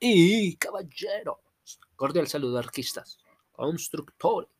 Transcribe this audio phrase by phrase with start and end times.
[0.00, 1.38] y caballeros.
[1.96, 3.18] Cordial saludo, arquistas,
[3.52, 4.50] constructores.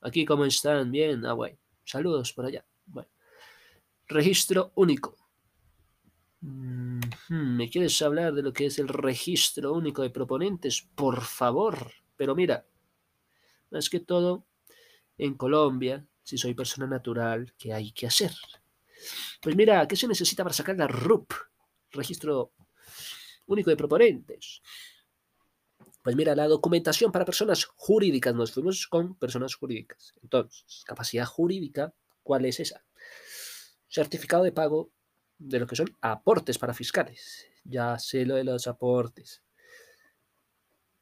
[0.00, 0.90] Aquí, ¿cómo están?
[0.90, 1.36] Bien, ah.
[1.84, 2.64] Saludos por allá.
[2.86, 3.08] Bueno.
[4.06, 5.16] Registro único.
[6.40, 10.86] ¿Me quieres hablar de lo que es el registro único de proponentes?
[10.94, 11.90] Por favor.
[12.16, 12.66] Pero mira,
[13.70, 14.46] más que todo,
[15.16, 18.32] en Colombia, si soy persona natural, ¿qué hay que hacer?
[19.40, 21.32] Pues mira, ¿qué se necesita para sacar la RUP?
[21.92, 22.52] Registro
[23.46, 24.62] único de proponentes.
[26.02, 30.12] Pues mira, la documentación para personas jurídicas, nos fuimos con personas jurídicas.
[30.22, 32.84] Entonces, capacidad jurídica, ¿cuál es esa?
[33.88, 34.90] Certificado de pago
[35.38, 37.46] de lo que son aportes para fiscales.
[37.64, 39.42] Ya sé lo de los aportes.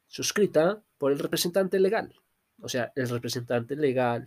[0.07, 2.13] Suscrita por el representante legal.
[2.61, 4.25] O sea, el representante legal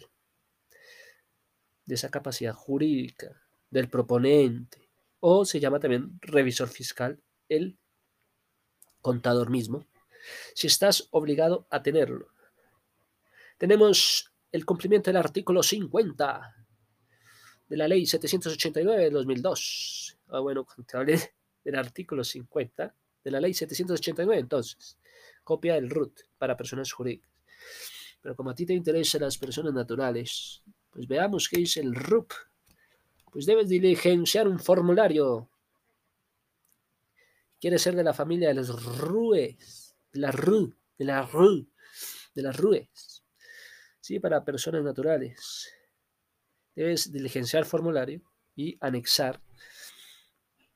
[1.86, 4.90] de esa capacidad jurídica del proponente.
[5.20, 7.78] O se llama también revisor fiscal, el
[9.06, 9.86] contador mismo
[10.52, 12.26] si estás obligado a tenerlo.
[13.56, 16.66] Tenemos el cumplimiento del artículo 50
[17.68, 20.18] de la ley 789 de 2002.
[20.30, 20.66] Ah, bueno,
[21.64, 24.98] del artículo 50 de la ley 789, entonces,
[25.44, 27.30] copia del RUT para personas jurídicas.
[28.20, 32.32] Pero como a ti te interesan las personas naturales, pues veamos qué dice el RUP.
[33.30, 35.48] Pues debes diligenciar un formulario.
[37.60, 41.68] Quiere ser de la familia de los RUES de la RU, de la RU,
[42.34, 43.24] de las RUES.
[44.00, 44.18] ¿Sí?
[44.18, 45.70] Para personas naturales.
[46.74, 48.22] Debes diligenciar formulario
[48.54, 49.42] y anexar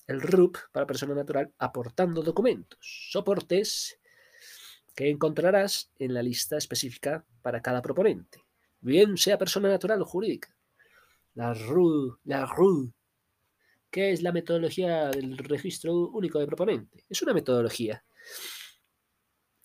[0.07, 3.99] el RUP para persona natural aportando documentos, soportes
[4.95, 8.45] que encontrarás en la lista específica para cada proponente,
[8.81, 10.55] bien sea persona natural o jurídica.
[11.35, 12.93] La RU, la RU.
[13.91, 17.05] ¿Qué es la metodología del registro único de proponente?
[17.09, 18.05] Es una metodología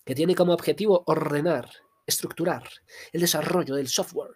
[0.04, 1.70] que tiene como objetivo ordenar,
[2.04, 2.68] estructurar
[3.12, 4.34] el desarrollo del software,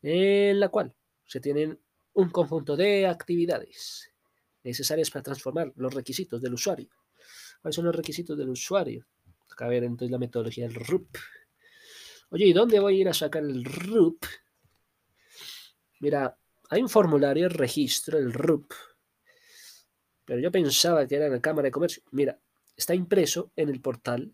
[0.00, 0.94] en la cual
[1.26, 1.78] se tienen
[2.14, 4.10] un conjunto de actividades
[4.64, 6.88] necesarias para transformar los requisitos del usuario.
[7.60, 9.06] ¿Cuáles son los requisitos del usuario?
[9.50, 11.16] Acá ver entonces la metodología del RUP.
[12.30, 14.24] Oye, ¿y dónde voy a ir a sacar el RUP?
[16.00, 16.38] Mira,
[16.68, 18.72] hay un formulario de registro, el RUP,
[20.24, 22.02] pero yo pensaba que era en la Cámara de Comercio.
[22.10, 22.38] Mira,
[22.76, 24.32] está impreso en el portal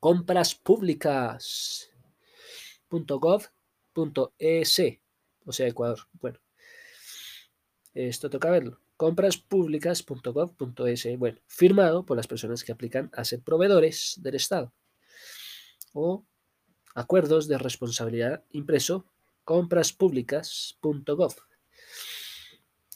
[0.00, 1.88] compras públicas
[2.90, 4.82] .gov.es,
[5.46, 6.00] o sea, Ecuador.
[6.12, 6.38] Bueno,
[7.94, 8.80] esto toca verlo.
[8.96, 14.74] Compraspublicas.gov.es, bueno, firmado por las personas que aplican a ser proveedores del Estado.
[15.92, 16.26] O
[16.94, 19.06] acuerdos de responsabilidad impreso
[19.44, 21.34] compraspublicas.gov,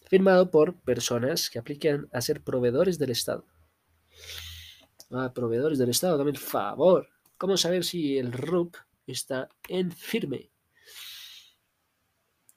[0.08, 3.46] firmado por personas que aplican a ser proveedores del Estado
[5.10, 7.08] a proveedores del Estado, también favor.
[7.36, 8.76] ¿Cómo saber si el RUP
[9.06, 10.50] está en firme?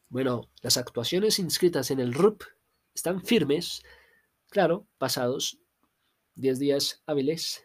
[0.10, 2.44] Bueno, las actuaciones inscritas en el RUP
[2.94, 3.84] están firmes,
[4.50, 5.60] claro, pasados
[6.36, 7.64] 10 días hábiles,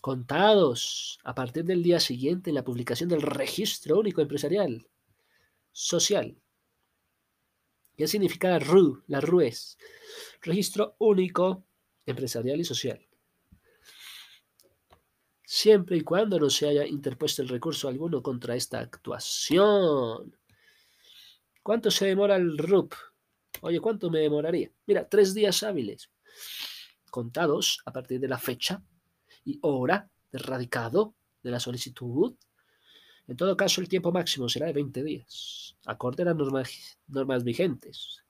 [0.00, 4.86] contados a partir del día siguiente en la publicación del Registro Único Empresarial
[5.74, 6.34] Social.
[7.94, 9.02] ¿Qué significa la RU?
[9.08, 9.76] La RU es
[10.40, 11.66] Registro Único
[12.06, 13.06] Empresarial y Social
[15.54, 20.36] siempre y cuando no se haya interpuesto el recurso alguno contra esta actuación.
[21.62, 22.92] ¿Cuánto se demora el RUP?
[23.60, 24.72] Oye, ¿cuánto me demoraría?
[24.86, 26.10] Mira, tres días hábiles,
[27.08, 28.82] contados a partir de la fecha
[29.44, 32.34] y hora de radicado de la solicitud.
[33.26, 36.36] En todo caso, el tiempo máximo será de 20 días, acorde a las
[37.08, 38.22] normas, vigentes.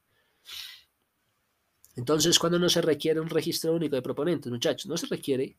[1.97, 5.57] Entonces, cuando no se requiere un registro único de proponentes, muchachos, no se requiere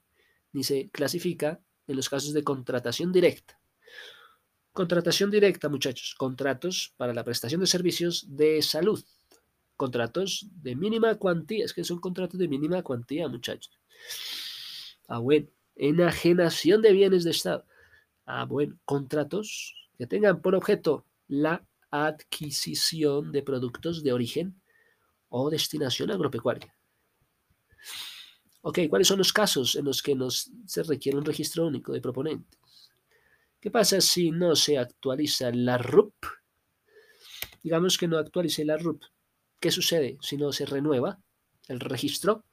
[0.53, 3.59] ni se clasifica en los casos de contratación directa.
[4.71, 6.15] Contratación directa, muchachos.
[6.15, 9.03] Contratos para la prestación de servicios de salud.
[9.77, 11.63] Contratos de mínima cuantía.
[11.63, 13.77] Es que son contratos de mínima cuantía, muchachos.
[15.07, 15.47] Ah, bueno.
[15.77, 17.65] Enajenación de bienes de Estado.
[18.25, 18.77] Ah, bueno.
[18.85, 24.61] Contratos que tengan por objeto la adquisición de productos de origen
[25.29, 26.75] o destinación agropecuaria.
[28.61, 32.01] Ok, ¿cuáles son los casos en los que nos, se requiere un registro único de
[32.01, 32.91] proponentes?
[33.59, 36.13] ¿Qué pasa si no se actualiza la RUP?
[37.63, 39.03] Digamos que no actualice la RUP.
[39.59, 41.19] ¿Qué sucede si no se renueva
[41.67, 42.43] el registro?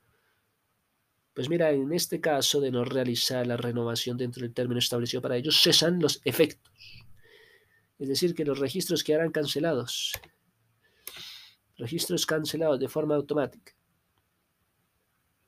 [1.34, 5.36] Pues mira, en este caso de no realizar la renovación dentro del término establecido para
[5.36, 6.72] ellos, cesan los efectos.
[7.98, 10.12] Es decir, que los registros quedarán cancelados.
[11.76, 13.72] Registros cancelados de forma automática.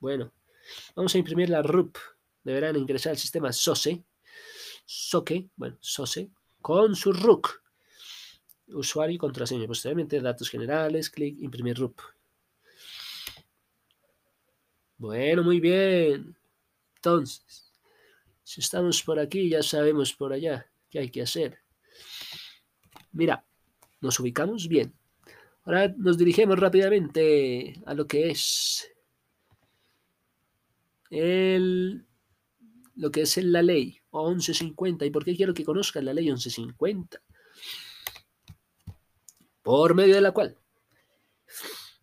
[0.01, 0.33] Bueno,
[0.95, 1.97] Vamos a imprimir la RUP.
[2.43, 4.05] Deberán ingresar al sistema SOSE,
[4.85, 7.63] SOCE, bueno, SOSE, con su RUC,
[8.69, 9.67] usuario y contraseña.
[9.67, 12.01] Posteriormente, datos generales, clic, imprimir RUP.
[15.05, 16.35] Bueno, muy bien.
[16.97, 17.71] Entonces,
[18.43, 21.59] si estamos por aquí, ya sabemos por allá qué hay que hacer.
[23.13, 23.45] Mira,
[24.01, 24.95] nos ubicamos bien.
[25.65, 28.91] Ahora nos dirigimos rápidamente a lo que es
[31.11, 32.07] el,
[32.97, 35.05] lo que es la ley 1150.
[35.05, 37.21] ¿Y por qué quiero que conozcan la ley 1150?
[39.63, 40.57] Por medio de la cual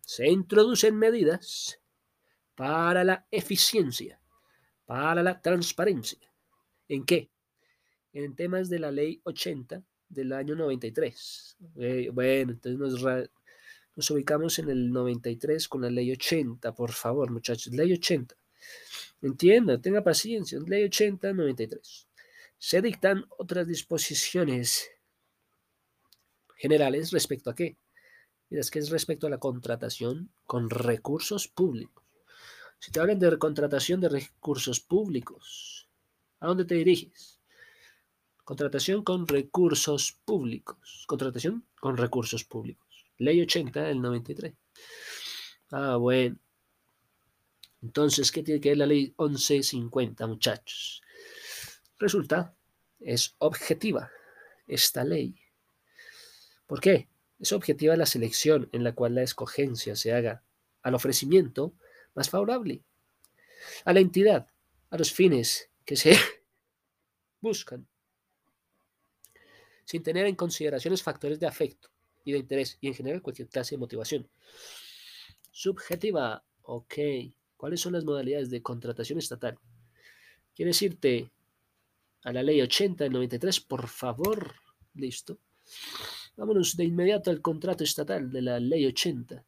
[0.02, 1.81] se introducen medidas
[2.62, 4.20] para la eficiencia,
[4.86, 6.32] para la transparencia.
[6.86, 7.28] ¿En qué?
[8.12, 11.56] En temas de la ley 80 del año 93.
[11.74, 13.30] Eh, bueno, entonces nos,
[13.96, 17.72] nos ubicamos en el 93 con la ley 80, por favor, muchachos.
[17.72, 18.36] Ley 80.
[19.22, 20.60] Entienda, tenga paciencia.
[20.64, 22.06] Ley 80, 93.
[22.58, 24.88] Se dictan otras disposiciones
[26.54, 27.76] generales respecto a qué.
[28.50, 32.01] Mira, es que es respecto a la contratación con recursos públicos.
[32.82, 35.88] Si te hablan de contratación de recursos públicos,
[36.40, 37.38] ¿a dónde te diriges?
[38.42, 41.04] Contratación con recursos públicos.
[41.06, 43.06] Contratación con recursos públicos.
[43.18, 44.54] Ley 80 del 93.
[45.70, 46.36] Ah, bueno.
[47.82, 51.02] Entonces, ¿qué tiene que ver la ley 1150, muchachos?
[52.00, 52.52] Resulta,
[52.98, 54.10] es objetiva
[54.66, 55.36] esta ley.
[56.66, 57.08] ¿Por qué?
[57.38, 60.42] Es objetiva la selección en la cual la escogencia se haga
[60.82, 61.74] al ofrecimiento
[62.14, 62.82] más favorable
[63.84, 64.46] a la entidad,
[64.90, 66.16] a los fines que se
[67.40, 67.86] buscan,
[69.84, 71.92] sin tener en consideraciones factores de afecto,
[72.24, 74.28] y de interés y en general cualquier clase de motivación.
[75.50, 76.94] Subjetiva, ok.
[77.56, 79.58] ¿Cuáles son las modalidades de contratación estatal?
[80.54, 81.30] ¿Quieres irte
[82.24, 83.60] a la ley 80 del 93?
[83.60, 84.54] Por favor.
[84.94, 85.38] Listo.
[86.36, 89.44] Vámonos de inmediato al contrato estatal de la ley 80.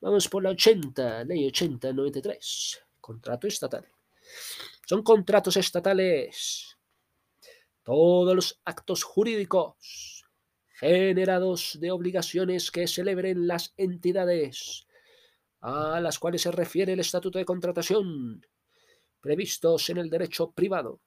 [0.00, 2.80] Vamos por la 80, ley 80 del 93.
[3.00, 3.86] Contrato estatal.
[4.86, 6.76] Son contratos estatales.
[7.82, 10.24] Todos los actos jurídicos
[10.78, 14.86] generados de obligaciones que celebren las entidades
[15.60, 18.46] a las cuales se refiere el Estatuto de Contratación,
[19.20, 21.00] previstos en el derecho privado,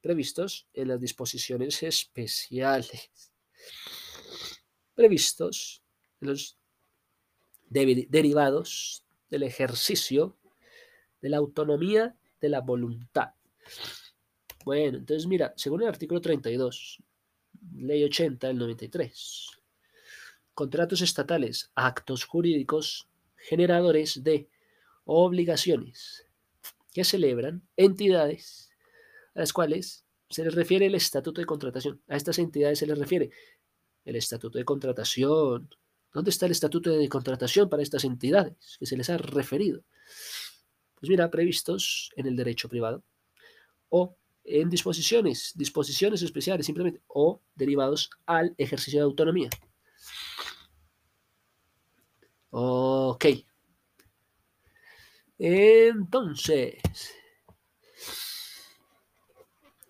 [0.00, 3.32] previstos en las disposiciones especiales,
[4.94, 5.82] previstos
[6.22, 6.59] en los
[7.70, 10.36] derivados del ejercicio
[11.22, 13.30] de la autonomía de la voluntad.
[14.64, 17.02] Bueno, entonces mira, según el artículo 32
[17.74, 19.50] Ley 80 del 93.
[20.54, 24.48] Contratos estatales, actos jurídicos generadores de
[25.04, 26.26] obligaciones
[26.92, 28.70] que celebran entidades
[29.34, 32.02] a las cuales se les refiere el estatuto de contratación.
[32.08, 33.30] A estas entidades se les refiere
[34.04, 35.70] el estatuto de contratación.
[36.12, 39.84] ¿Dónde está el estatuto de contratación para estas entidades que se les ha referido?
[40.96, 43.02] Pues mira, previstos en el derecho privado
[43.88, 49.50] o en disposiciones, disposiciones especiales simplemente, o derivados al ejercicio de autonomía.
[52.50, 53.26] Ok.
[55.38, 56.74] Entonces,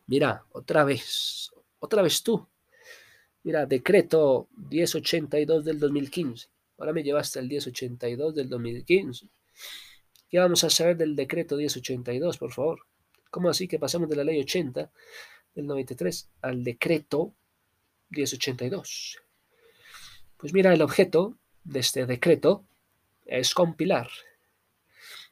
[0.06, 2.46] mira, otra vez, otra vez tú.
[3.42, 6.48] Mira, decreto 1082 del 2015.
[6.78, 9.28] Ahora me llevaste al 1082 del 2015.
[10.28, 12.80] ¿Qué vamos a saber del decreto 1082, por favor?
[13.30, 14.90] ¿Cómo así que pasamos de la ley 80
[15.54, 17.34] del 93 al decreto
[18.10, 19.18] 1082?
[20.36, 22.64] Pues mira, el objeto de este decreto
[23.26, 24.08] es compilar.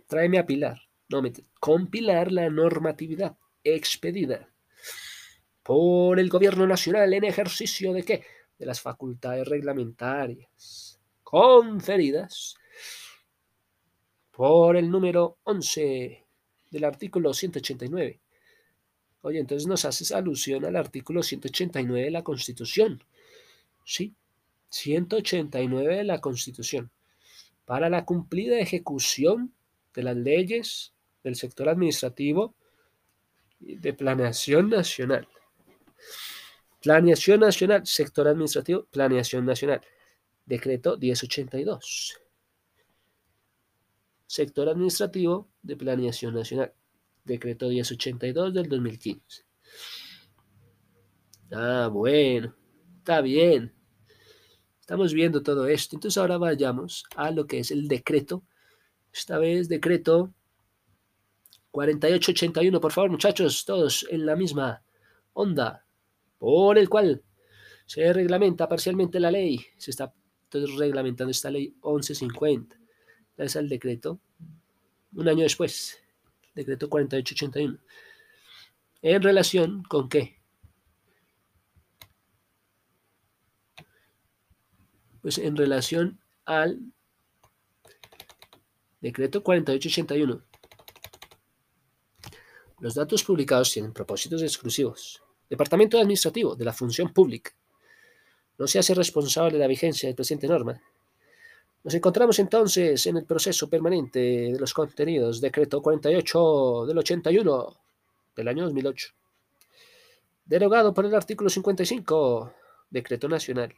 [0.07, 0.83] Tráeme a pilar.
[1.09, 1.23] No,
[1.61, 4.49] compilar la normatividad expedida
[5.69, 8.25] por el gobierno nacional en ejercicio de qué?
[8.59, 12.55] De las facultades reglamentarias conferidas
[14.31, 16.25] por el número 11
[16.71, 18.19] del artículo 189.
[19.21, 23.05] Oye, entonces nos haces alusión al artículo 189 de la Constitución.
[23.85, 24.15] Sí,
[24.71, 26.91] 189 de la Constitución.
[27.67, 29.53] Para la cumplida ejecución
[29.95, 32.55] de las leyes del sector administrativo
[33.61, 35.29] de planeación nacional.
[36.81, 39.81] Planeación nacional, sector administrativo, planeación nacional.
[40.47, 42.21] Decreto 1082
[44.29, 46.73] sector administrativo de planeación nacional,
[47.25, 49.45] decreto 1082 del 2015.
[51.51, 52.55] Ah, bueno,
[52.99, 53.75] está bien.
[54.79, 55.97] Estamos viendo todo esto.
[55.97, 58.45] Entonces ahora vayamos a lo que es el decreto.
[59.13, 60.35] Esta vez decreto
[61.71, 64.83] 4881, por favor, muchachos, todos en la misma
[65.33, 65.87] onda,
[66.39, 67.23] por el cual
[67.87, 69.65] se reglamenta parcialmente la ley.
[69.77, 70.13] Se está
[70.51, 72.77] reglamentando esta ley 1150.
[73.37, 74.21] Es el decreto,
[75.15, 75.99] un año después,
[76.55, 77.79] decreto 4881.
[79.03, 80.37] ¿En relación con qué?
[85.23, 86.81] Pues en relación al
[89.01, 90.43] decreto 4881.
[92.81, 95.23] Los datos publicados tienen propósitos exclusivos.
[95.49, 97.53] Departamento Administrativo de la Función Pública.
[98.59, 100.81] No se hace responsable de la vigencia del presente norma.
[101.85, 107.77] Nos encontramos entonces en el proceso permanente de los contenidos, decreto 48 del 81
[108.37, 109.09] del año 2008,
[110.45, 112.53] derogado por el artículo 55,
[112.91, 113.75] decreto nacional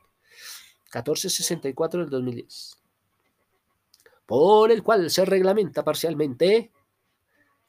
[0.87, 2.79] 1464 del 2010,
[4.27, 6.73] por el cual se reglamenta parcialmente,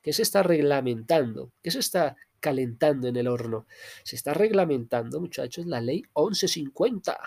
[0.01, 3.65] que se está reglamentando, que se está calentando en el horno.
[4.03, 7.17] Se está reglamentando, muchachos, la ley 1150.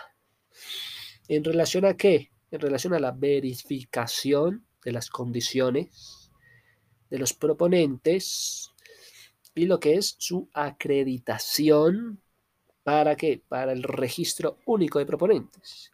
[1.28, 2.30] ¿En relación a qué?
[2.50, 6.30] En relación a la verificación de las condiciones
[7.08, 8.72] de los proponentes
[9.54, 12.20] y lo que es su acreditación.
[12.82, 13.42] ¿Para qué?
[13.48, 15.90] Para el registro único de proponentes.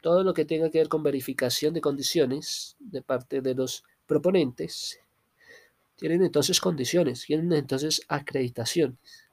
[0.00, 5.00] Todo lo que tenga que ver con verificación de condiciones de parte de los proponentes
[5.96, 9.26] tienen entonces condiciones, tienen entonces acreditaciones.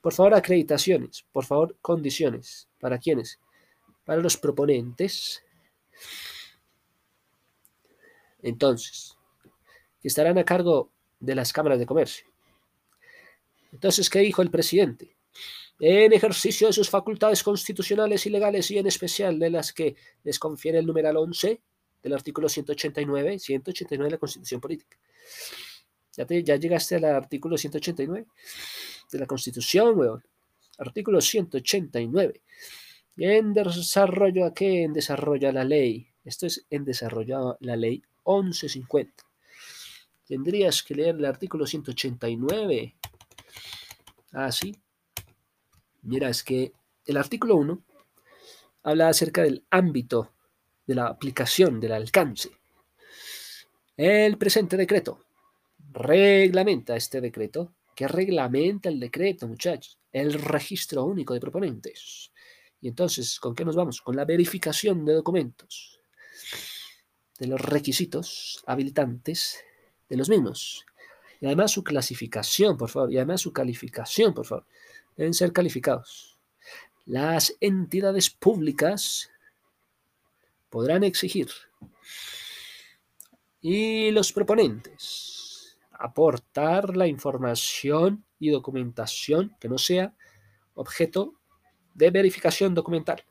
[0.00, 1.24] Por favor, acreditaciones.
[1.32, 2.68] Por favor, condiciones.
[2.80, 3.38] ¿Para quiénes?
[4.04, 5.44] Para los proponentes.
[8.42, 9.16] Entonces,
[10.00, 12.26] que estarán a cargo de las cámaras de comercio.
[13.70, 15.16] Entonces, ¿qué dijo el presidente?
[15.78, 19.94] En ejercicio de sus facultades constitucionales y legales y en especial de las que
[20.24, 21.60] les confiere el numeral 11
[22.02, 24.98] del artículo 189, 189 de la Constitución Política
[26.16, 28.26] ya, llegaste al artículo 189
[29.10, 30.24] de la Constitución, weón.
[30.78, 32.40] Artículo 189.
[33.18, 34.82] En desarrollo a qué?
[34.82, 36.08] En desarrollo a la ley.
[36.24, 39.24] Esto es en desarrollo a la ley 1150.
[40.26, 42.94] Tendrías que leer el artículo 189.
[44.32, 44.74] Ah, sí.
[46.02, 46.72] Mira, es que
[47.06, 47.82] el artículo 1
[48.84, 50.32] habla acerca del ámbito
[50.86, 52.50] de la aplicación, del alcance.
[53.96, 55.20] El presente decreto
[55.92, 57.72] reglamenta este decreto.
[57.94, 59.98] ¿Qué reglamenta el decreto, muchachos?
[60.12, 62.32] El registro único de proponentes.
[62.80, 64.00] Y entonces, ¿con qué nos vamos?
[64.00, 66.00] Con la verificación de documentos,
[67.38, 69.62] de los requisitos habilitantes
[70.08, 70.84] de los mismos.
[71.40, 73.12] Y además su clasificación, por favor.
[73.12, 74.64] Y además su calificación, por favor.
[75.16, 76.38] Deben ser calificados.
[77.04, 79.30] Las entidades públicas
[80.70, 81.48] podrán exigir.
[83.60, 85.41] Y los proponentes
[86.02, 90.14] aportar la información y documentación que no sea
[90.74, 91.34] objeto
[91.94, 93.24] de verificación documental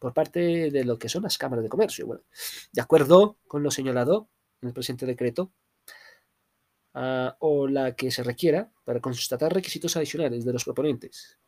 [0.00, 2.06] por parte de lo que son las cámaras de comercio.
[2.06, 2.22] Bueno,
[2.72, 4.28] de acuerdo con lo señalado
[4.60, 5.52] en el presente decreto,
[6.94, 11.38] ah, o la que se requiera para constatar requisitos adicionales de los proponentes,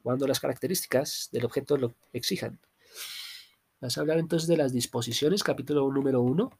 [0.00, 2.60] cuando las características del objeto lo exijan.
[3.80, 6.50] Vas a hablar entonces de las disposiciones, capítulo número 1.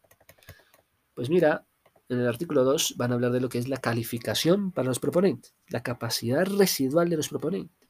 [1.15, 1.65] Pues mira,
[2.13, 4.99] en el artículo 2 van a hablar de lo que es la calificación para los
[4.99, 7.89] proponentes, la capacidad residual de los proponentes.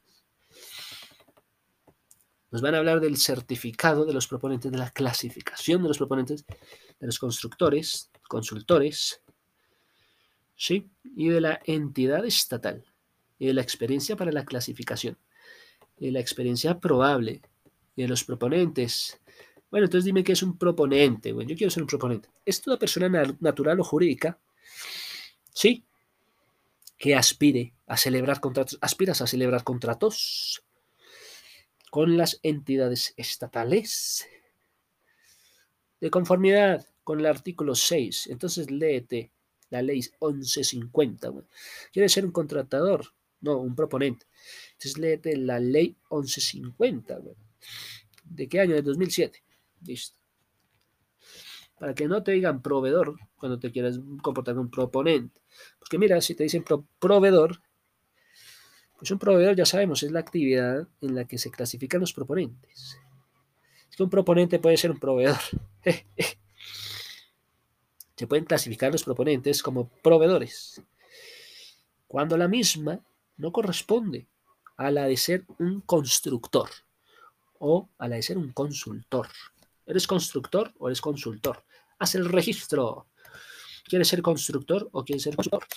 [2.50, 6.44] Nos van a hablar del certificado de los proponentes, de la clasificación de los proponentes,
[7.00, 9.22] de los constructores, consultores,
[10.54, 10.90] ¿sí?
[11.16, 12.84] y de la entidad estatal,
[13.38, 15.16] y de la experiencia para la clasificación,
[15.96, 17.40] y de la experiencia probable,
[17.96, 19.21] de los proponentes,
[19.72, 21.32] bueno, entonces dime qué es un proponente.
[21.32, 22.28] Bueno, yo quiero ser un proponente.
[22.44, 23.08] ¿Es toda persona
[23.40, 24.38] natural o jurídica?
[25.54, 25.86] Sí.
[26.98, 28.78] Que aspire a celebrar contratos.
[28.82, 30.62] ¿Aspiras a celebrar contratos
[31.90, 34.28] con las entidades estatales?
[36.02, 38.26] De conformidad con el artículo 6.
[38.26, 39.30] Entonces léete
[39.70, 41.32] la ley 1150.
[41.90, 43.14] ¿Quieres ser un contratador?
[43.40, 44.26] No, un proponente.
[44.72, 47.20] Entonces léete la ley 1150.
[48.24, 48.74] ¿De qué año?
[48.74, 49.42] De 2007.
[49.84, 50.16] Listo.
[51.78, 55.40] Para que no te digan proveedor cuando te quieras comportar un proponente.
[55.78, 56.64] Porque mira, si te dicen
[56.98, 57.60] proveedor,
[58.98, 62.98] pues un proveedor ya sabemos, es la actividad en la que se clasifican los proponentes.
[63.90, 65.40] Es que un proponente puede ser un proveedor.
[68.16, 70.80] se pueden clasificar los proponentes como proveedores.
[72.06, 73.00] Cuando la misma
[73.38, 74.28] no corresponde
[74.76, 76.70] a la de ser un constructor
[77.58, 79.26] o a la de ser un consultor.
[79.92, 81.64] ¿Eres constructor o eres consultor?
[81.98, 83.08] Haz el registro.
[83.84, 85.68] ¿Quieres ser constructor o quieres ser constructor?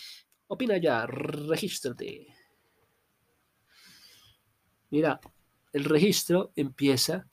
[0.48, 2.28] Opina ya, regístrate.
[4.90, 5.20] Mira,
[5.74, 7.28] el registro empieza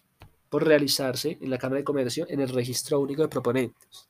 [0.49, 4.09] por realizarse en la Cámara de Comercio en el Registro Único de Proponentes.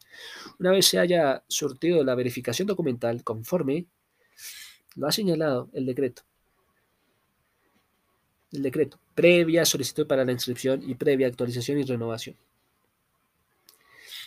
[0.59, 3.85] Una vez se haya surtido la verificación documental conforme
[4.95, 6.23] lo ha señalado el decreto.
[8.50, 12.35] El decreto, previa solicitud para la inscripción y previa actualización y renovación.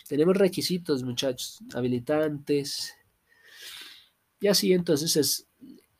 [0.08, 2.94] Tenemos requisitos, muchachos, habilitantes.
[4.40, 5.46] Y así entonces es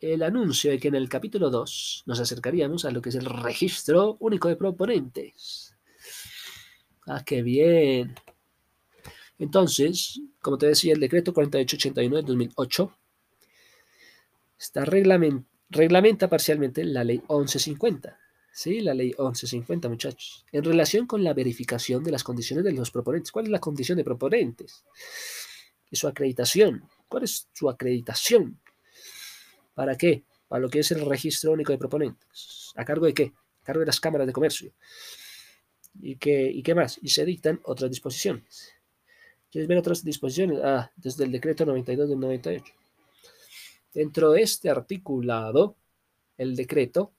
[0.00, 3.24] el anuncio de que en el capítulo 2 nos acercaríamos a lo que es el
[3.24, 5.76] registro único de proponentes.
[7.06, 8.14] Ah, qué bien.
[9.38, 12.98] Entonces, como te decía, el decreto 4889 del 2008
[14.58, 18.18] está reglamenta parcialmente la ley 1150.
[18.56, 20.46] Sí, la ley 1150, muchachos.
[20.50, 23.30] En relación con la verificación de las condiciones de los proponentes.
[23.30, 24.82] ¿Cuál es la condición de proponentes?
[25.90, 26.88] Y su acreditación.
[27.06, 28.58] ¿Cuál es su acreditación?
[29.74, 30.24] ¿Para qué?
[30.48, 32.72] Para lo que es el registro único de proponentes.
[32.76, 33.34] ¿A cargo de qué?
[33.60, 34.72] A cargo de las cámaras de comercio.
[36.00, 36.98] ¿Y qué, y qué más?
[37.02, 38.72] Y se dictan otras disposiciones.
[39.52, 40.60] ¿Quieres ver otras disposiciones?
[40.64, 42.72] Ah, desde el decreto 92 del 98.
[43.92, 45.76] Dentro de este articulado,
[46.38, 47.12] el decreto,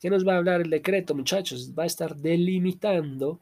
[0.00, 1.72] ¿qué nos va a hablar el decreto, muchachos?
[1.78, 3.40] Va a estar delimitando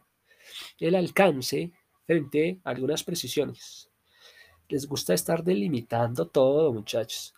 [0.78, 1.72] el alcance
[2.06, 3.88] frente a algunas precisiones.
[4.68, 7.34] Les gusta estar delimitando todo, muchachos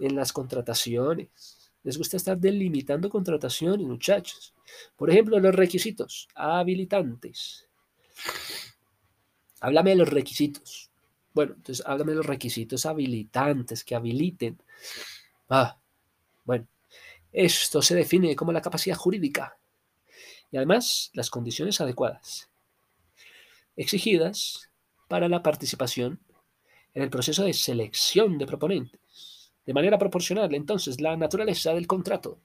[0.00, 1.70] en las contrataciones.
[1.82, 4.54] Les gusta estar delimitando contrataciones, muchachos.
[4.96, 7.68] Por ejemplo, los requisitos habilitantes.
[9.60, 10.90] Háblame de los requisitos.
[11.32, 14.60] Bueno, entonces háblame de los requisitos habilitantes que habiliten.
[15.48, 15.78] Ah,
[16.44, 16.66] bueno,
[17.34, 19.58] esto se define como la capacidad jurídica
[20.50, 22.48] y además las condiciones adecuadas
[23.76, 24.70] exigidas
[25.08, 26.20] para la participación
[26.94, 32.40] en el proceso de selección de proponentes de manera proporcional entonces la naturaleza del contrato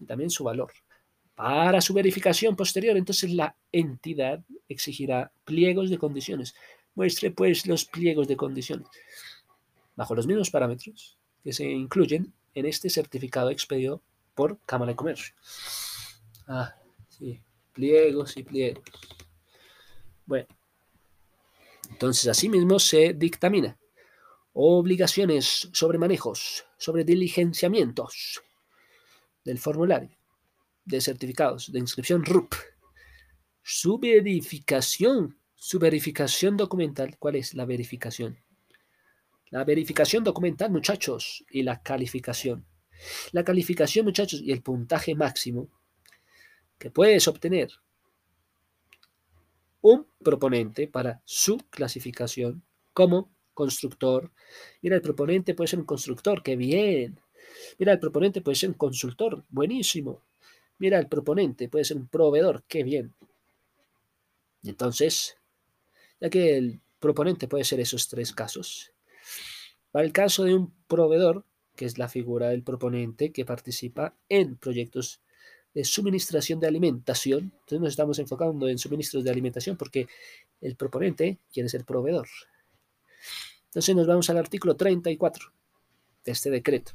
[0.00, 0.72] y también su valor.
[1.34, 6.54] Para su verificación posterior, entonces la entidad exigirá pliegos de condiciones.
[6.94, 8.88] Muestre pues los pliegos de condiciones
[9.94, 14.02] bajo los mismos parámetros que se incluyen en este certificado expedido
[14.34, 15.34] por Cámara de Comercio.
[16.46, 16.74] Ah,
[17.08, 17.40] sí,
[17.72, 18.84] pliegos y pliegos.
[20.26, 20.46] Bueno,
[21.90, 23.78] entonces asimismo se dictamina
[24.54, 28.42] obligaciones sobre manejos, sobre diligenciamientos
[29.44, 30.16] del formulario
[30.84, 32.54] de certificados de inscripción RUP.
[33.62, 38.41] Su verificación, su verificación documental, ¿cuál es la verificación?
[39.52, 42.64] La verificación documental, muchachos, y la calificación.
[43.32, 45.68] La calificación, muchachos, y el puntaje máximo
[46.78, 47.70] que puedes obtener
[49.82, 52.62] un proponente para su clasificación
[52.94, 54.30] como constructor.
[54.80, 57.20] Mira, el proponente puede ser un constructor, qué bien.
[57.78, 60.22] Mira, el proponente puede ser un consultor, buenísimo.
[60.78, 63.12] Mira, el proponente puede ser un proveedor, qué bien.
[64.64, 65.36] Entonces,
[66.22, 68.91] ya que el proponente puede ser esos tres casos,
[69.92, 71.44] para el caso de un proveedor,
[71.76, 75.20] que es la figura del proponente que participa en proyectos
[75.74, 80.08] de suministración de alimentación, entonces nos estamos enfocando en suministros de alimentación porque
[80.60, 82.28] el proponente quiere ser proveedor.
[83.66, 85.52] Entonces nos vamos al artículo 34
[86.24, 86.92] de este decreto.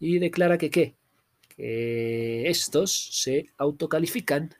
[0.00, 0.96] Y declara que qué?
[1.48, 4.54] Que estos se autocalifican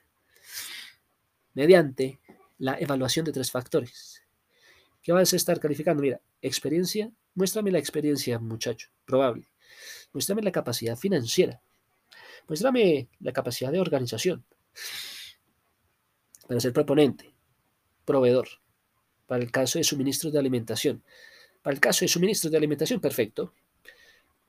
[1.55, 2.21] mediante
[2.59, 4.23] la evaluación de tres factores.
[5.03, 6.03] ¿Qué vas a estar calificando?
[6.03, 9.49] Mira, experiencia, muéstrame la experiencia, muchacho, probable.
[10.13, 11.63] Muéstrame la capacidad financiera.
[12.47, 14.45] Muéstrame la capacidad de organización
[16.47, 17.33] para ser proponente,
[18.05, 18.47] proveedor,
[19.27, 21.03] para el caso de suministros de alimentación.
[21.63, 23.55] Para el caso de suministros de alimentación, perfecto.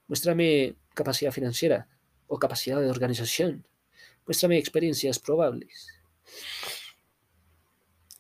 [0.08, 1.88] Muéstrame capacidad financiera
[2.27, 3.65] o capacidad de organización.
[4.25, 5.88] Muéstrame experiencias probables.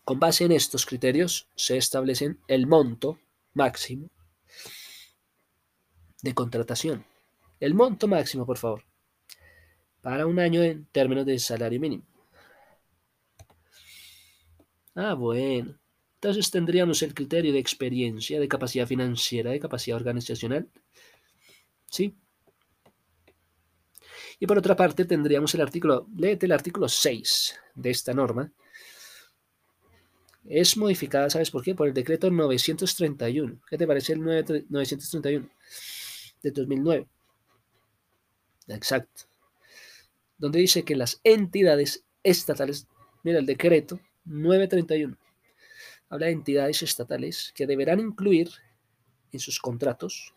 [0.05, 3.19] Con base en estos criterios se establecen el monto
[3.53, 4.09] máximo
[6.21, 7.05] de contratación.
[7.59, 8.83] El monto máximo, por favor,
[10.01, 12.03] para un año en términos de salario mínimo.
[14.95, 15.79] Ah, bueno.
[16.15, 20.69] Entonces tendríamos el criterio de experiencia, de capacidad financiera, de capacidad organizacional.
[21.89, 22.15] ¿Sí?
[24.39, 28.51] Y por otra parte tendríamos el artículo, léete el artículo 6 de esta norma.
[30.45, 31.75] Es modificada, ¿sabes por qué?
[31.75, 33.61] Por el decreto 931.
[33.69, 35.49] ¿Qué te parece el 931
[36.41, 37.07] de 2009?
[38.67, 39.23] Exacto.
[40.37, 42.87] Donde dice que las entidades estatales,
[43.23, 45.17] mira el decreto 931
[46.11, 48.49] habla de entidades estatales que deberán incluir
[49.31, 50.33] en sus contratos,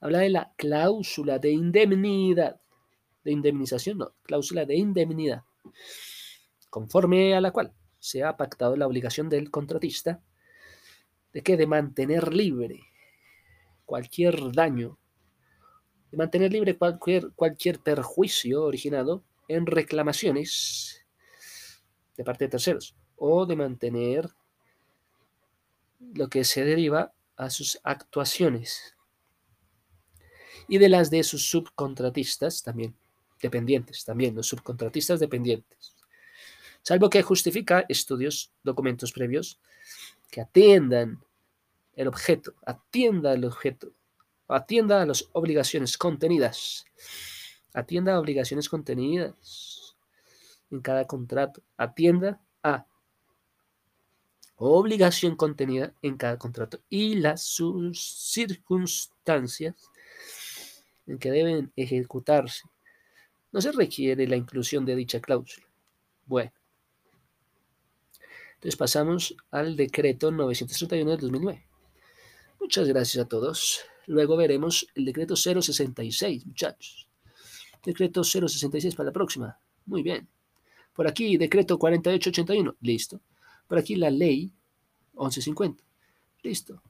[0.00, 2.60] habla de la cláusula de indemnidad,
[3.24, 5.42] de indemnización, no, cláusula de indemnidad,
[6.70, 10.22] conforme a la cual se ha pactado la obligación del contratista
[11.32, 12.84] de que de mantener libre
[13.84, 14.96] cualquier daño,
[16.10, 21.04] de mantener libre cualquier, cualquier perjuicio originado en reclamaciones
[22.16, 24.30] de parte de terceros o de mantener
[26.14, 28.96] lo que se deriva a sus actuaciones
[30.68, 32.94] y de las de sus subcontratistas también,
[33.40, 35.94] dependientes también, los subcontratistas dependientes.
[36.82, 39.60] Salvo que justifica estudios, documentos previos
[40.30, 41.22] que atiendan
[41.94, 43.92] el objeto, atienda el objeto,
[44.48, 46.84] atienda a las obligaciones contenidas,
[47.72, 49.96] atienda a obligaciones contenidas
[50.70, 52.86] en cada contrato, atienda a
[54.56, 57.42] obligación contenida en cada contrato y las
[57.94, 59.74] circunstancias
[61.06, 62.62] en que deben ejecutarse.
[63.52, 65.66] No se requiere la inclusión de dicha cláusula.
[66.24, 66.52] Bueno.
[68.54, 71.66] Entonces pasamos al decreto 931 del 2009.
[72.58, 73.84] Muchas gracias a todos.
[74.06, 77.08] Luego veremos el decreto 066, muchachos.
[77.84, 79.58] Decreto 066 para la próxima.
[79.84, 80.28] Muy bien.
[80.94, 82.76] Por aquí, decreto 4881.
[82.80, 83.20] Listo.
[83.68, 84.52] Por aquí la ley
[85.14, 85.84] 1150.
[86.42, 86.82] Listo.